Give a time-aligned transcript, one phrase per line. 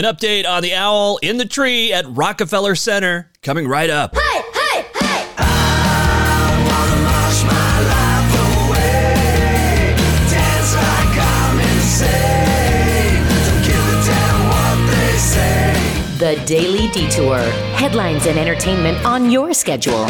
[0.00, 4.16] An update on the owl in the tree at Rockefeller Center coming right up.
[4.16, 5.28] Hey, hey, hey!
[5.36, 8.32] I wanna march my life
[8.64, 9.94] away.
[10.30, 13.26] Dance like I'm insane.
[13.44, 15.76] To kill the doubt what they say.
[16.16, 17.40] The Daily Detour.
[17.76, 20.06] Headlines and entertainment on your schedule.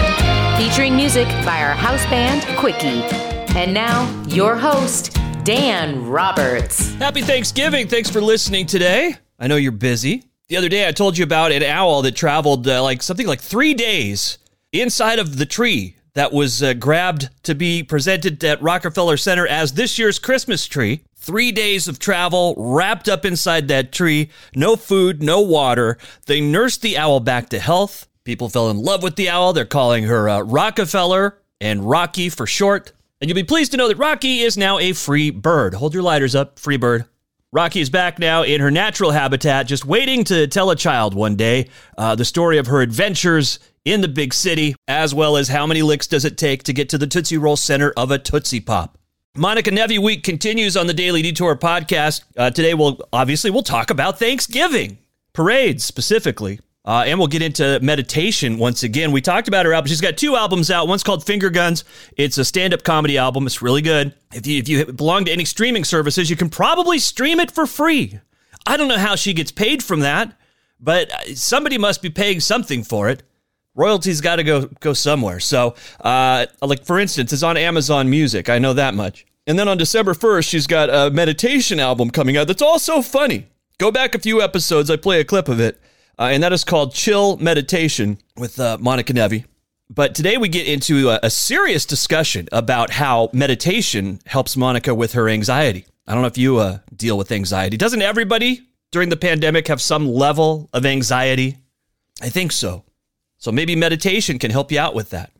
[0.56, 3.02] Featuring music by our house band, Quickie.
[3.56, 6.94] And now, your host, Dan Roberts.
[6.94, 7.88] Happy Thanksgiving.
[7.88, 9.16] Thanks for listening today.
[9.40, 10.24] I know you're busy.
[10.48, 13.40] The other day, I told you about an owl that traveled uh, like something like
[13.40, 14.38] three days
[14.72, 19.72] inside of the tree that was uh, grabbed to be presented at Rockefeller Center as
[19.72, 21.04] this year's Christmas tree.
[21.16, 25.98] Three days of travel wrapped up inside that tree, no food, no water.
[26.26, 28.08] They nursed the owl back to health.
[28.24, 29.52] People fell in love with the owl.
[29.52, 32.92] They're calling her uh, Rockefeller and Rocky for short.
[33.20, 35.74] And you'll be pleased to know that Rocky is now a free bird.
[35.74, 37.04] Hold your lighters up, free bird.
[37.52, 41.34] Rocky is back now in her natural habitat, just waiting to tell a child one
[41.34, 41.68] day
[41.98, 45.82] uh, the story of her adventures in the big city, as well as how many
[45.82, 48.98] licks does it take to get to the Tootsie Roll center of a Tootsie Pop.
[49.36, 52.22] Monica Nevi Week continues on the Daily Detour podcast.
[52.36, 54.98] Uh, today, we'll obviously we'll talk about Thanksgiving
[55.32, 59.12] parades specifically, uh, and we'll get into meditation once again.
[59.12, 60.88] We talked about her album; she's got two albums out.
[60.88, 61.84] One's called Finger Guns.
[62.16, 63.46] It's a stand-up comedy album.
[63.46, 64.14] It's really good.
[64.32, 67.66] If you if you belong to any streaming services, you can probably stream it for
[67.66, 68.20] free.
[68.66, 70.38] I don't know how she gets paid from that,
[70.78, 73.22] but somebody must be paying something for it
[73.74, 75.40] royalties got to go go somewhere.
[75.40, 78.48] So, uh, like for instance, it's on Amazon Music.
[78.48, 79.26] I know that much.
[79.46, 83.46] And then on December first, she's got a meditation album coming out that's also funny.
[83.78, 84.90] Go back a few episodes.
[84.90, 85.80] I play a clip of it,
[86.20, 89.46] uh, and that is called "Chill Meditation" with uh, Monica Nevi.
[89.88, 95.14] But today we get into a, a serious discussion about how meditation helps Monica with
[95.14, 95.86] her anxiety.
[96.06, 97.76] I don't know if you uh, deal with anxiety.
[97.76, 98.60] Doesn't everybody
[98.92, 101.56] during the pandemic have some level of anxiety?
[102.22, 102.84] I think so.
[103.38, 105.32] So maybe meditation can help you out with that.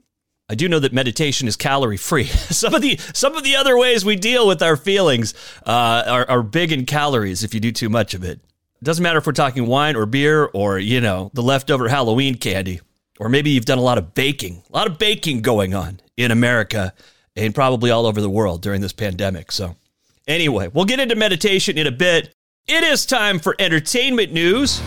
[0.48, 2.25] I do know that meditation is calorie free.
[2.27, 6.29] some of the some of the other ways we deal with our feelings uh, are,
[6.29, 8.40] are big in calories if you do too much of it.
[8.83, 12.80] Doesn't matter if we're talking wine or beer or you know the leftover Halloween candy,
[13.18, 16.30] or maybe you've done a lot of baking, a lot of baking going on in
[16.30, 16.95] America
[17.36, 19.52] and probably all over the world during this pandemic.
[19.52, 19.77] So
[20.27, 22.35] anyway, we'll get into meditation in a bit.
[22.67, 24.80] It is time for entertainment news.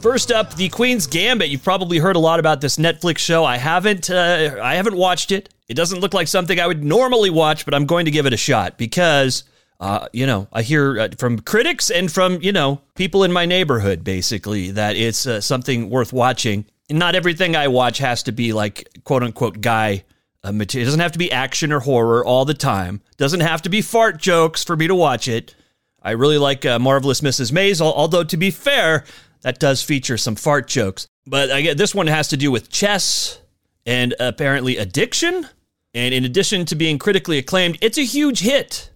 [0.00, 1.48] First up, The Queen's Gambit.
[1.48, 3.44] You've probably heard a lot about this Netflix show.
[3.44, 4.10] I haven't.
[4.10, 5.48] Uh, I haven't watched it.
[5.68, 8.32] It doesn't look like something I would normally watch, but I'm going to give it
[8.32, 9.44] a shot because,
[9.80, 13.46] uh, you know, I hear uh, from critics and from you know people in my
[13.46, 16.66] neighborhood basically that it's uh, something worth watching.
[16.90, 20.04] And Not everything I watch has to be like quote unquote guy
[20.42, 20.84] uh, material.
[20.84, 23.00] It doesn't have to be action or horror all the time.
[23.16, 25.54] Doesn't have to be fart jokes for me to watch it.
[26.02, 27.50] I really like uh, Marvelous Mrs.
[27.50, 29.04] Maisel, although to be fair,
[29.40, 31.08] that does feature some fart jokes.
[31.26, 33.38] But I get this one has to do with chess
[33.86, 35.48] and apparently addiction.
[35.94, 38.90] And in addition to being critically acclaimed, it's a huge hit.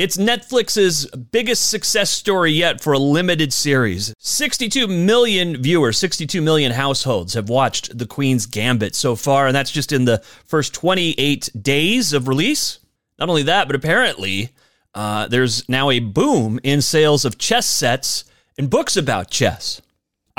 [0.00, 4.14] It's Netflix's biggest success story yet for a limited series.
[4.18, 9.70] 62 million viewers, 62 million households have watched The Queen's Gambit so far, and that's
[9.70, 12.78] just in the first 28 days of release.
[13.18, 14.48] Not only that, but apparently
[14.94, 18.24] uh, there's now a boom in sales of chess sets
[18.56, 19.82] and books about chess.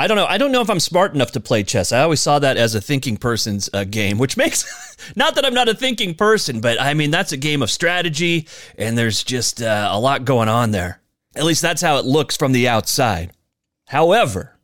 [0.02, 0.26] I don't know.
[0.26, 1.92] I don't know if I'm smart enough to play chess.
[1.92, 5.54] I always saw that as a thinking person's uh, game, which makes not that I'm
[5.54, 9.62] not a thinking person, but I mean that's a game of strategy, and there's just
[9.62, 11.00] uh, a lot going on there.
[11.36, 13.30] At least that's how it looks from the outside.
[13.86, 14.58] However,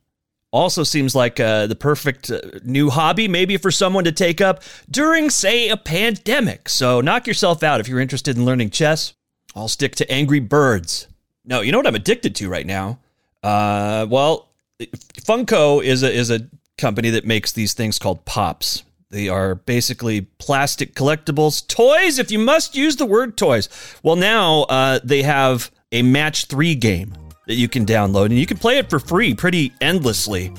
[0.51, 4.61] also seems like uh, the perfect uh, new hobby, maybe for someone to take up
[4.91, 6.67] during, say, a pandemic.
[6.67, 9.13] So knock yourself out if you're interested in learning chess.
[9.55, 11.07] I'll stick to Angry Birds.
[11.45, 12.99] No, you know what I'm addicted to right now?
[13.41, 14.48] Uh, well,
[14.79, 16.47] Funko is a is a
[16.77, 18.83] company that makes these things called pops.
[19.11, 22.19] They are basically plastic collectibles, toys.
[22.19, 23.67] If you must use the word toys,
[24.03, 27.13] well, now uh, they have a match three game
[27.47, 30.53] that you can download, and you can play it for free, pretty endlessly.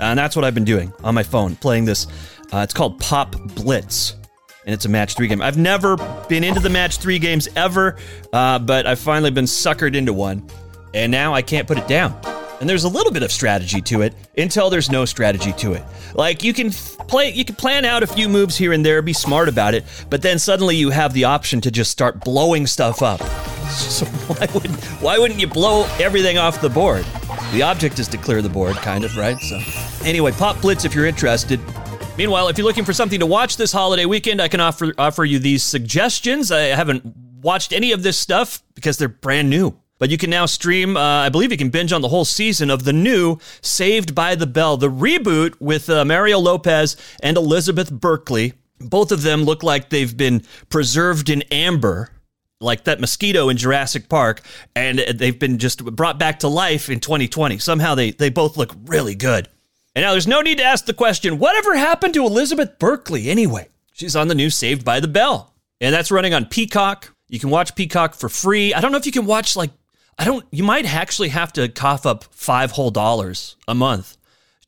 [0.00, 2.08] And that's what I've been doing on my phone, playing this.
[2.52, 4.16] Uh, it's called Pop Blitz,
[4.66, 5.40] and it's a match three game.
[5.40, 5.96] I've never
[6.28, 7.96] been into the match three games ever,
[8.32, 10.44] uh, but I've finally been suckered into one,
[10.92, 12.20] and now I can't put it down
[12.62, 15.82] and there's a little bit of strategy to it until there's no strategy to it.
[16.14, 19.12] Like you can play, you can plan out a few moves here and there, be
[19.12, 23.02] smart about it, but then suddenly you have the option to just start blowing stuff
[23.02, 23.20] up.
[23.72, 27.06] So why wouldn't why wouldn't you blow everything off the board?
[27.52, 29.38] The object is to clear the board, kind of, right?
[29.38, 29.58] So
[30.04, 31.58] anyway, pop blitz if you're interested.
[32.18, 35.24] Meanwhile, if you're looking for something to watch this holiday weekend, I can offer offer
[35.24, 36.52] you these suggestions.
[36.52, 39.74] I haven't watched any of this stuff because they're brand new.
[40.02, 42.70] But you can now stream, uh, I believe you can binge on the whole season
[42.70, 47.88] of the new Saved by the Bell, the reboot with uh, Mario Lopez and Elizabeth
[47.88, 48.54] Berkley.
[48.80, 52.10] Both of them look like they've been preserved in amber,
[52.60, 54.42] like that mosquito in Jurassic Park,
[54.74, 57.58] and they've been just brought back to life in 2020.
[57.58, 59.48] Somehow they, they both look really good.
[59.94, 63.68] And now there's no need to ask the question whatever happened to Elizabeth Berkley anyway?
[63.92, 67.14] She's on the new Saved by the Bell, and that's running on Peacock.
[67.28, 68.74] You can watch Peacock for free.
[68.74, 69.70] I don't know if you can watch like
[70.22, 70.46] I don't.
[70.52, 74.16] You might actually have to cough up five whole dollars a month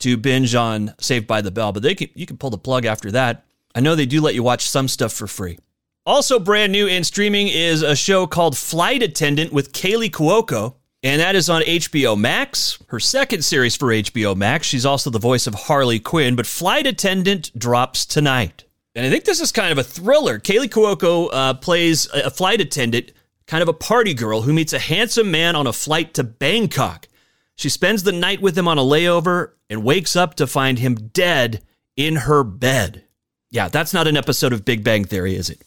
[0.00, 2.84] to binge on Saved by the Bell, but they can, you can pull the plug
[2.84, 3.44] after that.
[3.72, 5.60] I know they do let you watch some stuff for free.
[6.04, 10.74] Also, brand new in streaming is a show called Flight Attendant with Kaley Cuoco,
[11.04, 12.76] and that is on HBO Max.
[12.88, 14.66] Her second series for HBO Max.
[14.66, 18.64] She's also the voice of Harley Quinn, but Flight Attendant drops tonight.
[18.96, 20.40] And I think this is kind of a thriller.
[20.40, 23.12] Kaley Cuoco uh, plays a flight attendant
[23.46, 27.08] kind of a party girl who meets a handsome man on a flight to Bangkok.
[27.56, 30.94] She spends the night with him on a layover and wakes up to find him
[31.12, 31.62] dead
[31.96, 33.04] in her bed.
[33.50, 35.62] Yeah, that's not an episode of Big Bang Theory, is it?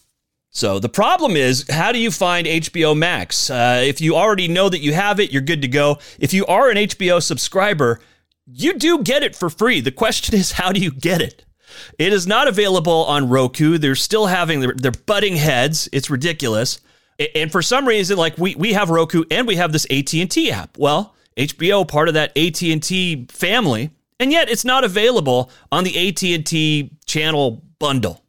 [0.50, 3.50] So the problem is, how do you find HBO Max?
[3.50, 5.98] Uh, if you already know that you have it, you're good to go.
[6.18, 8.00] If you are an HBO subscriber,
[8.46, 9.80] you do get it for free.
[9.80, 11.44] The question is, how do you get it?
[11.98, 13.78] It is not available on Roku.
[13.78, 15.88] They're still having their, their butting heads.
[15.92, 16.80] It's ridiculous.
[17.34, 20.30] And for some reason, like we we have Roku and we have this AT and
[20.30, 20.78] T app.
[20.78, 25.84] Well, HBO part of that AT and T family, and yet it's not available on
[25.84, 28.22] the AT and T channel bundle.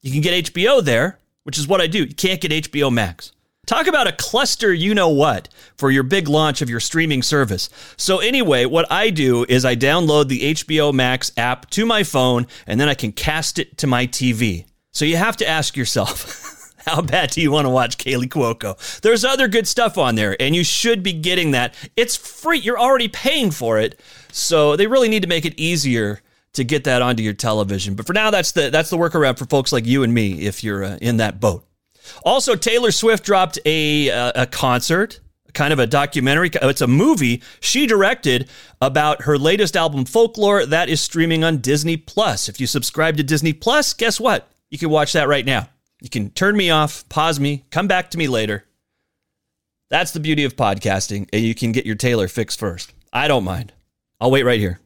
[0.00, 2.00] You can get HBO there, which is what I do.
[2.00, 3.32] You can't get HBO Max.
[3.64, 7.70] Talk about a cluster, you know what, for your big launch of your streaming service.
[7.96, 12.48] So, anyway, what I do is I download the HBO Max app to my phone
[12.66, 14.64] and then I can cast it to my TV.
[14.90, 16.58] So, you have to ask yourself.
[16.86, 19.00] How bad do you want to watch Kaley Cuoco?
[19.00, 21.74] There's other good stuff on there, and you should be getting that.
[21.96, 22.58] It's free.
[22.58, 24.00] You're already paying for it.
[24.32, 26.20] So they really need to make it easier
[26.54, 27.94] to get that onto your television.
[27.94, 30.64] But for now, that's the that's the workaround for folks like you and me if
[30.64, 31.64] you're uh, in that boat.
[32.24, 35.20] Also, Taylor Swift dropped a uh, a concert,
[35.54, 36.50] kind of a documentary.
[36.54, 38.48] It's a movie she directed
[38.80, 40.66] about her latest album, Folklore.
[40.66, 42.48] That is streaming on Disney Plus.
[42.48, 44.48] If you subscribe to Disney Plus, guess what?
[44.70, 45.68] You can watch that right now.
[46.02, 48.64] You can turn me off, pause me, come back to me later.
[49.88, 52.92] That's the beauty of podcasting, and you can get your Taylor fixed first.
[53.12, 53.72] I don't mind.
[54.20, 54.80] I'll wait right here.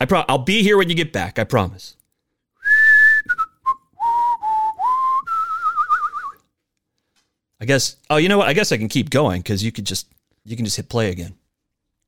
[0.00, 1.38] I pro- I'll be here when you get back.
[1.38, 1.96] I promise.
[7.60, 7.96] I guess.
[8.08, 8.48] Oh, you know what?
[8.48, 10.06] I guess I can keep going because you could just
[10.46, 11.34] you can just hit play again.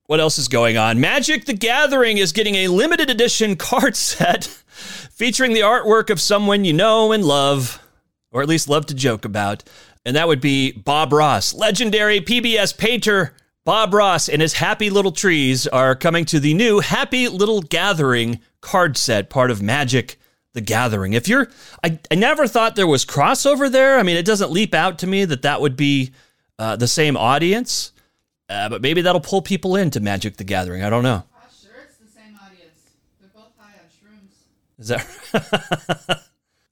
[0.06, 0.98] What else is going on?
[0.98, 6.64] Magic the Gathering is getting a limited edition card set featuring the artwork of someone
[6.64, 7.82] you know and love
[8.30, 9.64] or at least love to joke about,
[10.04, 11.54] and that would be Bob Ross.
[11.54, 13.34] Legendary PBS painter
[13.68, 18.40] Bob Ross and his Happy Little Trees are coming to the new Happy Little Gathering
[18.62, 20.18] card set, part of Magic
[20.54, 21.12] the Gathering.
[21.12, 21.48] If you're,
[21.84, 23.98] I, I never thought there was crossover there.
[23.98, 26.12] I mean, it doesn't leap out to me that that would be
[26.58, 27.92] uh, the same audience,
[28.48, 30.82] uh, but maybe that'll pull people into Magic the Gathering.
[30.82, 31.24] I don't know.
[31.62, 32.92] sure it's the same audience.
[33.20, 34.32] They're both high on shrooms.
[34.78, 36.22] Is that?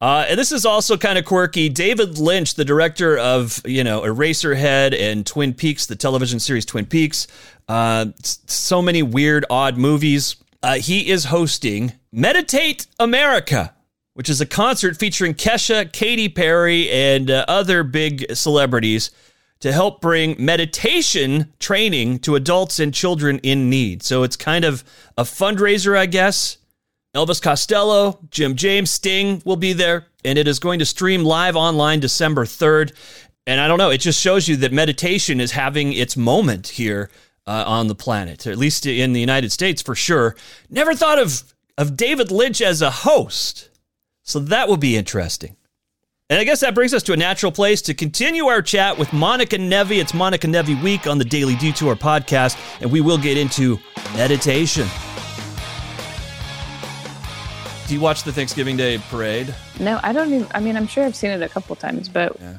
[0.07, 1.69] Uh, and this is also kind of quirky.
[1.69, 6.87] David Lynch, the director of you know Eraserhead and Twin Peaks, the television series Twin
[6.87, 7.27] Peaks,
[7.67, 10.37] uh, so many weird, odd movies.
[10.63, 13.75] Uh, he is hosting Meditate America,
[14.15, 19.11] which is a concert featuring Kesha, Katy Perry, and uh, other big celebrities
[19.59, 24.05] to help bring meditation training to adults and children in need.
[24.05, 24.85] So it's kind of
[25.19, 26.59] a fundraiser, I guess
[27.17, 31.57] Elvis Costello, Jim James, Sting will be there, and it is going to stream live
[31.57, 32.93] online December 3rd.
[33.47, 37.11] And I don't know, it just shows you that meditation is having its moment here
[37.47, 40.37] uh, on the planet, at least in the United States for sure.
[40.69, 43.71] Never thought of, of David Lynch as a host.
[44.23, 45.57] So that will be interesting.
[46.29, 49.11] And I guess that brings us to a natural place to continue our chat with
[49.15, 50.03] Monica Nevi.
[50.03, 53.79] It's Monica Nevi Week on the Daily Detour podcast, and we will get into
[54.15, 54.87] meditation.
[57.87, 59.55] Do you watch the Thanksgiving Day parade?
[59.79, 60.49] No, I don't even.
[60.55, 62.57] I mean, I'm sure I've seen it a couple times, but yeah.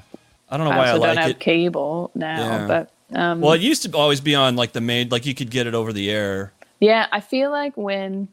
[0.49, 1.39] I don't know why I, also I like don't have it.
[1.39, 2.37] cable now.
[2.39, 2.67] Yeah.
[2.67, 5.51] But um, well, it used to always be on like the main, like you could
[5.51, 6.53] get it over the air.
[6.79, 8.29] yeah, I feel like when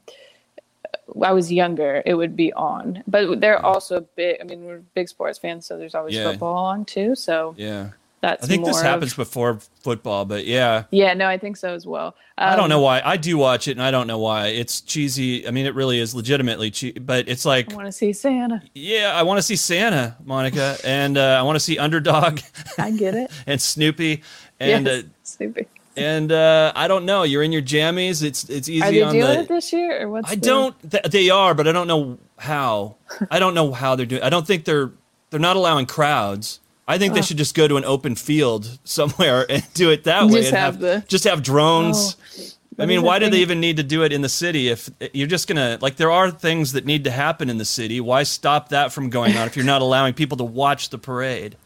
[1.20, 3.02] I was younger, it would be on.
[3.08, 4.40] But they're also big.
[4.40, 6.30] I mean, we're big sports fans, so there's always Yeah.
[6.30, 7.16] football on too.
[7.16, 7.88] So Yeah.
[8.24, 10.84] That's I think this of- happens before football, but yeah.
[10.90, 12.14] Yeah, no, I think so as well.
[12.38, 13.02] I don't Um, know why.
[13.04, 14.46] I do watch it, and I don't know why.
[14.46, 15.46] It's cheesy.
[15.46, 18.62] I mean, it really is legitimately cheesy, but it's like, I want to see Santa.
[18.74, 22.40] yeah, I want to see Santa, Monica, and uh, I want to see Underdog
[22.78, 23.30] I get it.
[23.46, 24.22] and Snoopy,
[24.58, 25.66] and yes, uh, Snoopy.
[25.98, 27.24] and uh, I don't know.
[27.24, 28.22] You're in your jammies.
[28.22, 29.40] It's it's easy Are they on doing the.
[29.40, 30.30] it this year, or what's?
[30.32, 30.90] I the- don't.
[30.90, 32.96] Th- they are, but I don't know how.
[33.30, 34.22] I don't know how they're doing.
[34.22, 34.90] I don't think they're
[35.30, 36.60] they're not allowing crowds.
[36.86, 40.26] I think they should just go to an open field somewhere and do it that
[40.26, 40.40] way.
[40.42, 42.16] Just and have the- just have drones.
[42.38, 44.90] Oh, I mean, why do they even need to do it in the city if
[45.12, 45.96] you're just gonna like?
[45.96, 48.00] There are things that need to happen in the city.
[48.00, 51.56] Why stop that from going on if you're not allowing people to watch the parade?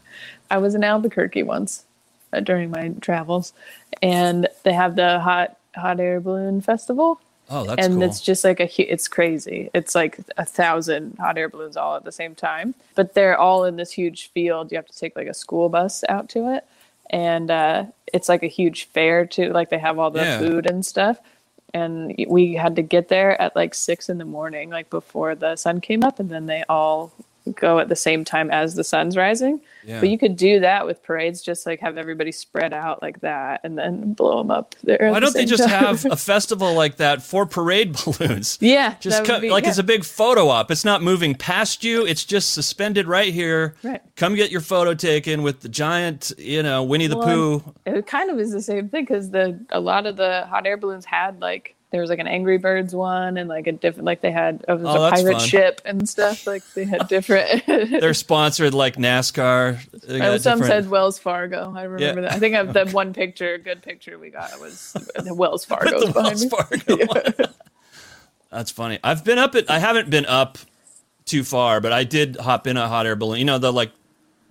[0.51, 1.83] I was in Albuquerque once
[2.31, 3.53] uh, during my travels,
[4.03, 7.19] and they have the hot hot air balloon festival,
[7.49, 8.03] Oh, that's and cool.
[8.03, 9.69] it's just like a it's crazy.
[9.73, 13.65] It's like a thousand hot air balloons all at the same time, but they're all
[13.65, 14.71] in this huge field.
[14.71, 16.65] You have to take like a school bus out to it,
[17.09, 19.51] and uh, it's like a huge fair too.
[19.51, 20.37] Like they have all the Yeah.
[20.39, 21.17] food and stuff.
[21.71, 25.55] And we had to get there at like six in the morning, like before the
[25.55, 27.11] sun came up, and then they all
[27.53, 29.61] go at the same time as the sun's rising.
[29.85, 29.99] Yeah.
[29.99, 33.61] But you could do that with parades, just like have everybody spread out like that,
[33.63, 34.97] and then blow them up there.
[35.01, 35.85] Why the don't they just time.
[35.85, 38.57] have a festival like that for parade balloons?
[38.61, 39.69] Yeah, just cut, be- like yeah.
[39.69, 40.69] it's a big photo op.
[40.69, 42.05] It's not moving past you.
[42.05, 43.75] It's just suspended right here.
[43.83, 44.01] Right.
[44.15, 47.73] Come get your photo taken with the giant, you know, Winnie the Well, Pooh.
[47.85, 50.77] It kind of is the same thing because the a lot of the hot air
[50.77, 54.21] balloons had like there was like an Angry Birds one and like a different like
[54.21, 55.47] they had it was Oh, a pirate fun.
[55.47, 57.65] ship and stuff like they had different.
[57.67, 59.79] They're sponsored like NASCAR.
[60.01, 61.73] They Oh, some different- said Wells Fargo.
[61.75, 62.27] I remember Yeah.
[62.29, 62.33] that.
[62.33, 66.13] I think of the one picture, good picture we got was the Wells Fargo the
[66.13, 66.49] behind Wells me.
[66.49, 67.05] Fargo
[67.45, 67.53] one.
[68.51, 68.99] That's funny.
[69.03, 69.69] I've been up it.
[69.69, 70.57] I haven't been up
[71.25, 73.39] too far, but I did hop in a hot air balloon.
[73.39, 73.91] You know, they'll like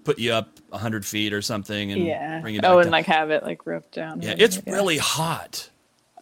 [0.04, 2.40] put you up hundred feet or something and Yeah.
[2.40, 2.92] bring you oh, back Oh, and down.
[2.92, 4.22] like have it like roped down.
[4.22, 5.70] yeah, it's really hot,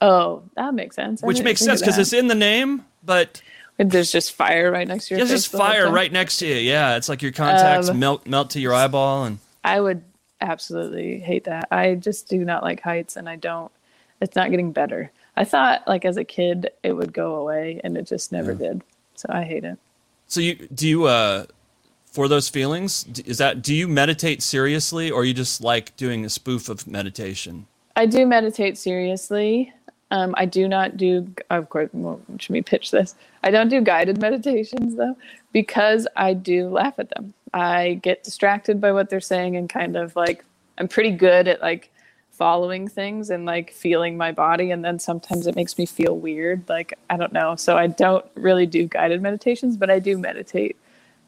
[0.07, 1.25] Oh, that makes sense.
[1.25, 3.43] I which makes sense because it's in the name, but
[3.77, 6.55] And there's just fire right next to your there's just fire right next to you.
[6.55, 10.05] Yeah, it's like your contacts Um, melt melt to your eyeball, and I would
[10.41, 11.67] absolutely hate that.
[11.73, 13.73] I just do not like heights and I don't
[14.21, 15.11] it's not getting better.
[15.37, 18.83] I thought like as a kid it would go away and it just never did.
[19.17, 19.77] So I hate it.
[20.29, 21.47] so you do you uh
[22.05, 26.31] for those feelings is that do you meditate seriously or you just like doing a
[26.31, 27.67] spoof of meditation?
[27.97, 29.73] I do meditate seriously.
[30.11, 33.15] Um, I do not do, of course, well, should we pitch this?
[33.43, 35.17] I don't do guided meditations though,
[35.53, 37.35] because I do laugh at them.
[37.53, 40.45] I get distracted by what they're saying and kind of like,
[40.79, 41.91] I'm pretty good at like
[42.31, 44.71] following things and like feeling my body.
[44.71, 46.69] And then sometimes it makes me feel weird.
[46.69, 47.57] Like, I don't know.
[47.57, 50.77] So I don't really do guided meditations, but I do meditate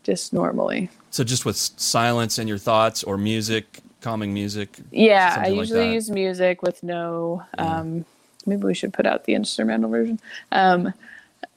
[0.02, 0.90] just normally.
[1.10, 4.78] So just with silence and your thoughts or music, calming music.
[4.90, 7.42] Yeah, I something like usually use music with no.
[7.56, 8.04] Um,
[8.48, 10.18] maybe we should put out the instrumental version.
[10.52, 10.92] Um,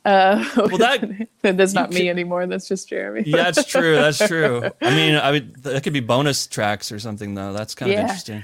[0.06, 2.46] uh, Well, that that's not me anymore.
[2.48, 3.24] That's just Jeremy.
[3.26, 3.96] yeah, that's true.
[3.96, 4.70] That's true.
[4.82, 7.54] I mean, I would that could be bonus tracks or something though.
[7.54, 8.02] That's kind of Yeah.
[8.04, 8.44] interesting.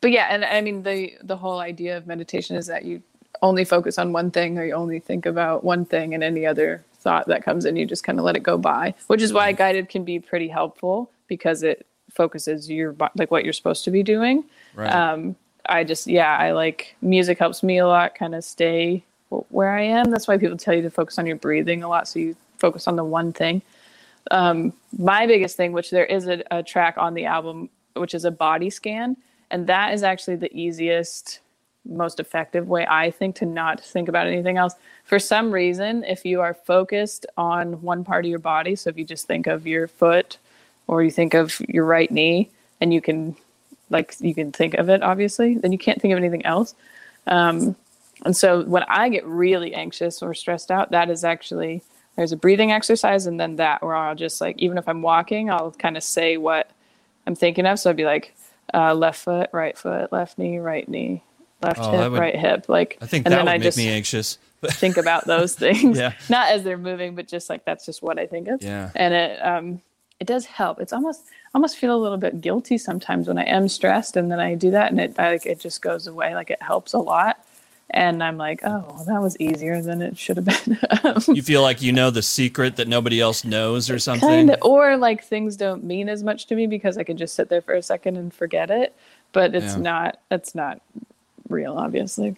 [0.00, 3.02] but yeah, and I mean the the whole idea of meditation is that you
[3.42, 6.84] only focus on one thing or you only think about one thing and any other
[7.00, 9.52] thought that comes in you just kind of let it go by which is why
[9.52, 14.02] guided can be pretty helpful because it focuses your like what you're supposed to be
[14.02, 14.90] doing Right.
[14.90, 19.02] um i just yeah i like music helps me a lot kind of stay
[19.50, 20.10] where i am.
[20.10, 22.86] That's why people tell you to focus on your breathing a lot so you focus
[22.86, 23.62] on the one thing.
[24.30, 28.24] Um my biggest thing which there is a, a track on the album which is
[28.24, 29.16] a body scan
[29.50, 31.40] and that is actually the easiest
[31.86, 34.74] most effective way i think to not think about anything else.
[35.04, 38.96] For some reason if you are focused on one part of your body so if
[38.96, 40.38] you just think of your foot
[40.86, 43.36] or you think of your right knee and you can
[43.90, 46.74] like you can think of it obviously then you can't think of anything else
[47.26, 47.76] um,
[48.24, 51.82] and so when i get really anxious or stressed out that is actually
[52.16, 55.50] there's a breathing exercise and then that where i'll just like even if i'm walking
[55.50, 56.70] i'll kind of say what
[57.26, 58.34] i'm thinking of so i'd be like
[58.72, 61.22] uh, left foot right foot left knee right knee
[61.62, 63.62] left Oh, hip would- right hip like I think and that then would i make
[63.62, 64.38] just me anxious.
[64.64, 66.14] Think about those things Yeah.
[66.30, 68.90] not as they're moving but just like that's just what i think of Yeah.
[68.96, 69.82] and it um
[70.20, 73.44] it does help it's almost I almost feel a little bit guilty sometimes when i
[73.44, 76.50] am stressed and then i do that and it like it just goes away like
[76.50, 77.44] it helps a lot
[77.90, 80.78] and i'm like oh well, that was easier than it should have been
[81.34, 84.28] you feel like you know the secret that nobody else knows or something.
[84.28, 87.34] kind of or like things don't mean as much to me because i can just
[87.34, 88.94] sit there for a second and forget it
[89.32, 89.82] but it's Yeah.
[89.82, 90.80] not it's not
[91.48, 92.36] real obviously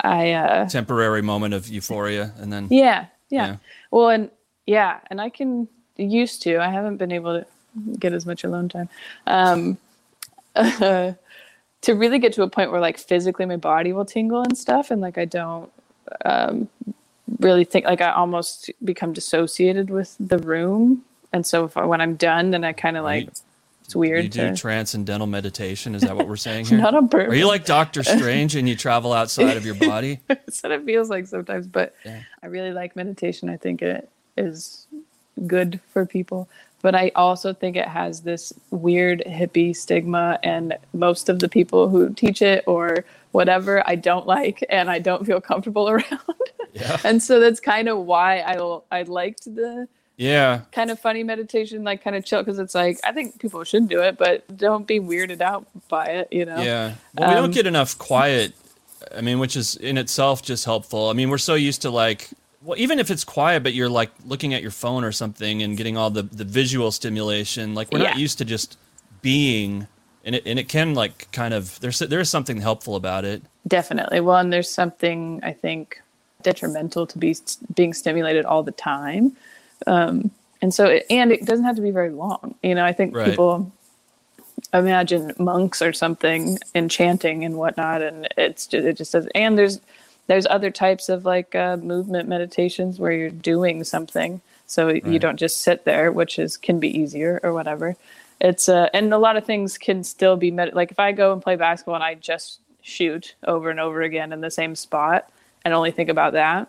[0.00, 3.46] i uh Temporary moment of euphoria, and then Yeah, yeah.
[3.46, 3.56] Yeah.
[3.92, 4.30] Well, and
[4.66, 6.58] yeah, and I can used to.
[6.58, 7.46] I haven't been able to
[7.98, 8.88] get as much alone time.
[9.26, 9.78] Um,
[11.84, 14.90] to really get to a point where like physically my body will tingle and stuff
[14.90, 15.70] and like i don't
[16.24, 16.68] um,
[17.40, 22.00] really think like i almost become dissociated with the room and so if I, when
[22.00, 23.30] i'm done then i kind of like You-
[23.82, 25.94] it's weird You do to transcendental meditation.
[25.94, 26.78] Is that what we're saying here?
[26.80, 30.20] not on purpose Are you like Doctor Strange and you travel outside of your body?
[30.26, 32.22] that's what it feels like sometimes but Yeah.
[32.42, 34.08] i really like meditation i think it
[34.38, 34.86] is
[35.46, 36.48] good for people
[36.82, 41.88] but i also think it has this weird hippie stigma and most of the people
[41.88, 46.20] who teach it or whatever i don't like and i don't feel comfortable around
[46.72, 46.98] Yeah.
[47.04, 48.56] and so that's kind of why i
[48.90, 50.60] i liked the Yeah.
[50.72, 53.88] kind of funny meditation like kind of chill because it's like i think people should
[53.88, 56.94] do it but don't be weirded out by it you know Yeah.
[57.14, 58.52] Well, we Um, don't get enough quiet.
[59.14, 61.10] I mean, which is in itself just helpful.
[61.10, 62.30] I mean, we're so used to like,
[62.64, 65.76] well, even if it's quiet, but you're like looking at your phone or something and
[65.76, 68.78] getting all the, the visual stimulation, like we're not used to just
[69.20, 69.86] being,
[70.24, 73.42] and it, and it can like kind of, there's, there is something helpful about it.
[73.68, 74.20] Definitely.
[74.20, 76.00] Well, and there's something I think
[76.42, 77.36] detrimental to be
[77.74, 79.36] being stimulated all the time,
[79.86, 80.30] um,
[80.62, 82.54] and so it, and it doesn't have to be very long.
[82.62, 83.30] You know, I think Right.
[83.30, 83.70] people
[84.72, 89.28] imagine monks or something enchanting and whatnot, and it's just, it just does.
[89.34, 89.80] And there's
[90.26, 95.36] there's other types of like uh, movement meditations where you're doing something, so you don't
[95.38, 97.96] just sit there, which is can be easier or whatever.
[98.40, 101.32] It's uh, and a lot of things can still be med- like if I go
[101.32, 105.30] and play basketball and I just shoot over and over again in the same spot
[105.64, 106.68] and only think about that,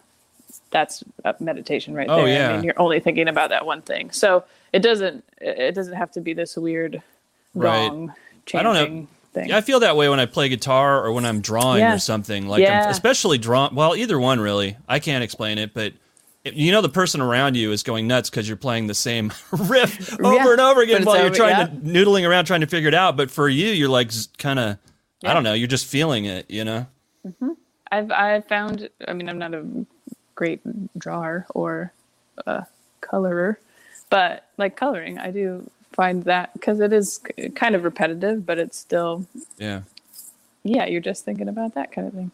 [0.71, 2.27] that's a meditation right Oh, there.
[2.27, 2.49] yeah.
[2.49, 4.11] I mean, you're only thinking about that one thing.
[4.11, 7.01] So it doesn't it doesn't have to be this weird
[7.53, 7.89] Right.
[7.89, 8.13] gong
[8.53, 9.07] I don't know.
[9.35, 9.49] Chanting thing.
[9.49, 11.93] Yeah, I feel that way when I play guitar or when I'm drawing Yeah.
[11.95, 12.47] or something.
[12.47, 12.85] Like, Yeah.
[12.85, 13.69] I'm, especially draw.
[13.71, 14.77] Well, either one really.
[14.87, 15.93] I can't explain it, but
[16.43, 20.13] you know, the person around you is going nuts because you're playing the same riff
[20.19, 20.51] over Yeah.
[20.51, 21.65] and over again while you're over- trying yeah.
[21.65, 23.17] to noodling around trying to figure it out.
[23.17, 24.77] But for you, you're like kind of,
[25.23, 26.45] I don't know, you're just feeling it.
[26.49, 26.85] You know?
[27.25, 27.49] Mm-hmm.
[27.91, 28.89] I've I found.
[29.07, 29.65] I mean, I'm not a
[30.35, 30.61] great
[30.99, 31.91] drawer or
[32.45, 32.65] a
[33.01, 33.59] colorer,
[34.11, 37.19] but like coloring, I do find that because it is
[37.55, 39.25] kind of repetitive, but it's still
[39.57, 39.81] Yeah.
[40.63, 42.31] yeah, you're just thinking about that kind of thing.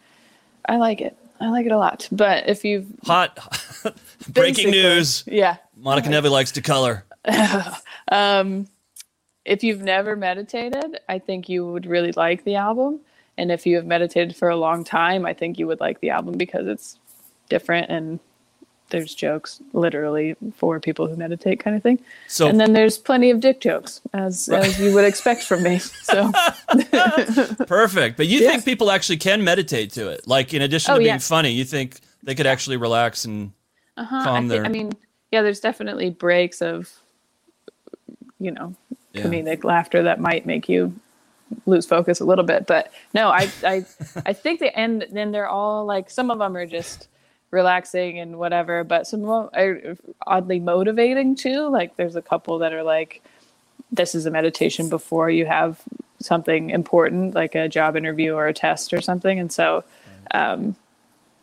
[0.67, 1.15] I like it.
[1.39, 2.07] I like it a lot.
[2.11, 3.37] But if you've Hot
[4.29, 5.23] breaking news.
[5.25, 7.03] yeah, Monica Nevi likes to color.
[8.11, 8.67] Um,
[9.45, 12.99] if you've never meditated, I think you would really like the album.
[13.37, 16.09] And if you have meditated for a long time, I think you would like the
[16.09, 16.99] album because it's
[17.49, 18.19] different and
[18.91, 21.99] there's jokes literally for people who meditate kind of thing.
[22.27, 25.79] So and then there's plenty of dick jokes as as you would expect from me.
[25.79, 26.31] So
[27.65, 28.17] perfect.
[28.17, 30.27] But you think people actually can meditate to it?
[30.27, 33.51] Like, in addition Oh, to being funny, you think they could actually relax and
[33.97, 34.65] uh-huh, calm I, their.
[34.65, 34.91] I mean,
[35.31, 36.91] yeah, there's definitely breaks of
[38.39, 38.75] you know,
[39.13, 39.23] Yeah.
[39.23, 40.93] comedic laughter that might make you
[41.65, 42.65] lose focus a little bit.
[42.65, 43.85] But no, I I
[44.25, 47.07] I think they and then they're all like some of them are just
[47.51, 51.67] relaxing and whatever, but some are oddly motivating too.
[51.69, 53.21] Like there's a couple that are like
[53.91, 55.81] this is a meditation before you have
[56.19, 59.83] something important like a job interview or a test or something and so
[60.35, 60.75] um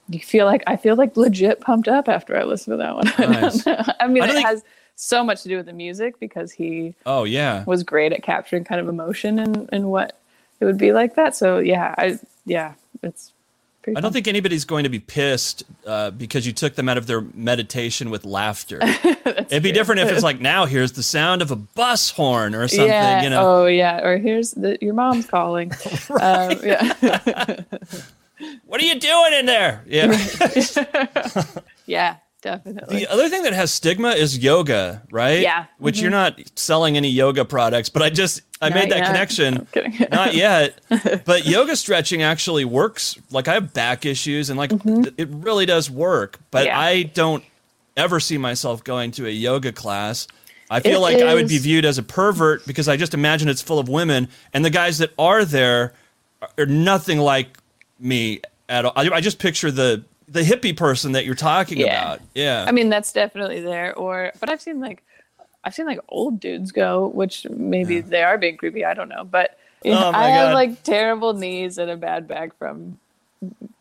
[0.09, 3.13] you feel like I feel like legit pumped up after I listen to that one.
[3.19, 3.63] Nice.
[4.01, 4.65] I mean, I it think- has
[4.97, 7.65] so much to do with the music because he oh yeah.
[7.65, 10.19] was great at capturing kind of emotion and and what
[10.61, 11.37] it would be like that.
[11.37, 13.33] So yeah, I yeah, it's.
[13.83, 16.99] Pretty I don't think anybody's going to be pissed uh, because you took them out
[16.99, 18.81] of their meditation with laughter.
[18.83, 22.67] It'd be different if it's like, now here's the sound of a bus horn or
[22.69, 23.23] something, yeah.
[23.23, 23.63] you know.
[23.63, 24.05] Oh yeah.
[24.05, 25.71] Or here's the your mom's calling.
[26.21, 27.63] um, yeah.
[28.67, 29.83] What are you doing in there?
[29.87, 30.17] Yeah.
[31.87, 32.17] yeah.
[32.41, 33.01] Definitely.
[33.01, 35.41] the other thing that has stigma is yoga, right?
[35.41, 35.63] Yeah.
[35.65, 35.85] Mm-hmm.
[35.85, 39.07] Which you're not selling any yoga products, but I just I Not made that yet.
[39.07, 39.57] connection.
[39.59, 40.07] I'm kidding.
[40.13, 40.81] Not yet.
[41.25, 43.19] But yoga stretching actually works.
[43.31, 46.39] Like I have back issues and like th- it really does work.
[46.51, 46.67] But Mm-hmm.
[46.69, 46.79] Yeah.
[46.81, 47.45] I don't
[47.97, 50.29] ever see myself going to a yoga class.
[50.71, 53.49] I feel It like I would be viewed as a pervert because I just imagine
[53.49, 55.95] it's full of women and the guys that are there
[56.57, 57.59] are nothing like
[57.99, 58.93] me at all.
[58.95, 61.87] I, I just picture the the hippie person that you're talking Yeah.
[61.87, 62.21] about.
[62.35, 62.65] Yeah.
[62.69, 63.95] I mean, that's definitely there.
[63.97, 65.03] Or, but I've seen like,
[65.65, 68.85] I've seen like old dudes go, which maybe they are being creepy.
[68.85, 71.97] I don't know, but you know, Oh my I have like terrible knees and a
[71.97, 72.99] bad back from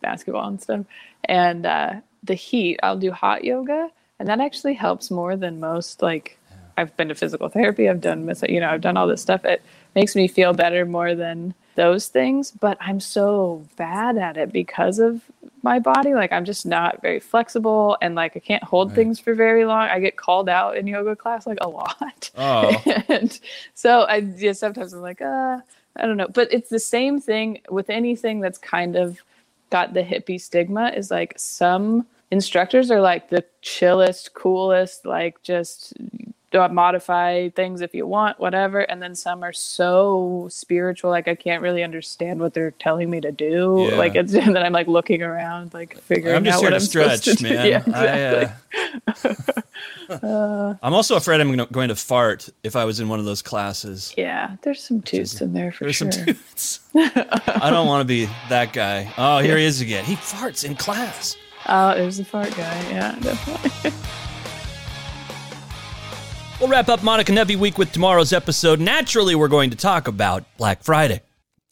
[0.02, 0.86] basketball and stuff.
[1.26, 6.02] And uh, the heat, I'll do hot yoga, and that actually helps more than most.
[6.02, 6.38] Like,
[6.78, 7.90] I've been to physical therapy.
[7.90, 9.44] I've done, you know, I've done all this stuff.
[9.46, 9.62] It
[9.96, 12.52] makes me feel better more than those things.
[12.52, 15.22] But I'm so bad at it because of
[15.64, 16.14] my body.
[16.14, 19.88] Like, I'm just not very flexible, and like I can't hold things for very long.
[19.88, 22.30] I get called out in yoga class like a lot.
[22.38, 22.76] Oh.
[23.08, 23.40] and
[23.74, 25.60] so I yeah, sometimes I'm like, uh,
[25.96, 29.22] I don't know, but it's the same thing with anything that's kind of
[29.70, 30.90] got the hippie stigma.
[30.90, 35.94] Is like some instructors are like the chillest, coolest, like just
[36.74, 38.80] modify things if you want, whatever.
[38.80, 43.22] And then some are so spiritual, like I can't really understand what they're telling me
[43.22, 43.88] to do.
[43.90, 43.98] Yeah.
[43.98, 46.80] Like it's and then I'm like looking around, like figuring I'm just out here what
[46.80, 47.50] to I'm supposed stretch, to do.
[47.54, 47.68] man.
[47.68, 49.64] Yeah, I, exactly.
[50.10, 53.26] uh, I'm also afraid I'm gonna- going to fart if I was in one of
[53.26, 54.14] those classes.
[54.18, 56.12] yeah, there's some toots in there for There's sure.
[56.12, 56.80] some toots.
[56.96, 59.12] I don't want to be that guy.
[59.18, 60.06] Oh, here he is again.
[60.06, 61.36] He farts in class.
[61.68, 62.90] Oh, there's the fart guy.
[62.90, 63.92] Yeah, definitely.
[66.60, 68.80] We'll wrap up Monica Nevi week with tomorrow's episode.
[68.80, 71.22] Naturally, we're going to talk about Black Friday.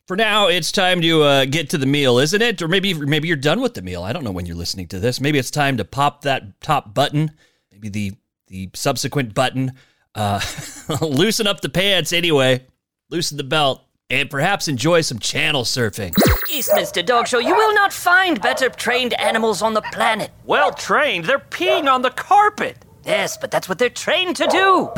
[0.08, 2.62] For now, it's time to uh, get to the meal, isn't it?
[2.62, 4.04] Or maybe maybe you're done with the meal.
[4.04, 5.20] I don't know when you're listening to this.
[5.20, 7.32] Maybe it's time to pop that top button.
[7.72, 8.14] Maybe the
[8.46, 9.72] the subsequent button.
[10.14, 10.40] Uh,
[11.02, 12.64] loosen up the pants anyway.
[13.10, 13.82] Loosen the belt.
[14.12, 16.14] And perhaps enjoy some channel surfing.
[16.54, 20.30] Westminster Dog Show, you will not find better trained animals on the planet.
[20.46, 21.26] Well trained.
[21.26, 22.85] They're peeing on the carpet.
[23.06, 24.90] Yes, but that's what they're trained to do.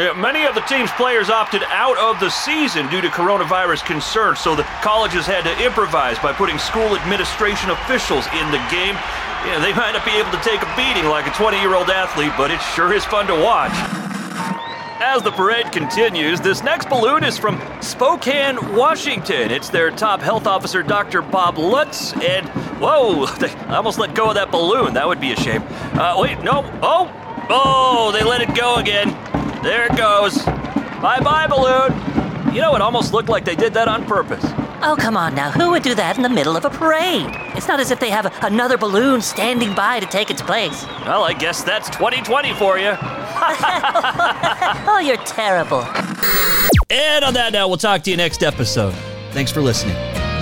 [0.00, 4.38] Yeah, many of the team's players opted out of the season due to coronavirus concerns,
[4.40, 8.96] so the colleges had to improvise by putting school administration officials in the game.
[9.44, 11.90] Yeah, they might not be able to take a beating like a 20 year old
[11.90, 13.72] athlete, but it sure is fun to watch.
[15.04, 19.50] As the parade continues, this next balloon is from Spokane, Washington.
[19.50, 21.20] It's their top health officer, Dr.
[21.20, 22.48] Bob Lutz, and
[22.82, 23.24] whoa,
[23.68, 24.94] I almost let go of that balloon.
[24.94, 25.62] That would be a shame.
[25.94, 26.68] Uh, wait, no.
[26.82, 27.10] Oh,
[27.48, 29.10] oh, they let it go again.
[29.62, 30.42] There it goes.
[31.00, 31.92] Bye bye, balloon.
[32.54, 34.44] You know, it almost looked like they did that on purpose.
[34.84, 35.50] Oh, come on now.
[35.52, 37.30] Who would do that in the middle of a parade?
[37.56, 40.84] It's not as if they have another balloon standing by to take its place.
[41.06, 42.96] Well, I guess that's 2020 for you.
[44.84, 45.82] Oh, you're terrible.
[46.90, 48.94] And on that note, we'll talk to you next episode.
[49.32, 49.96] Thanks for listening.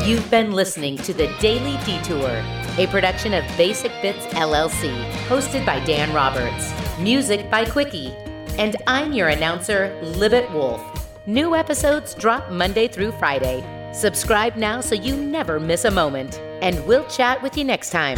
[0.05, 2.43] You've been listening to The Daily Detour,
[2.79, 4.91] a production of Basic Bits LLC,
[5.27, 6.73] hosted by Dan Roberts.
[6.99, 8.11] Music by Quickie.
[8.57, 10.81] And I'm your announcer, Libet Wolf.
[11.27, 13.63] New episodes drop Monday through Friday.
[13.93, 16.41] Subscribe now so you never miss a moment.
[16.63, 18.17] And we'll chat with you next time.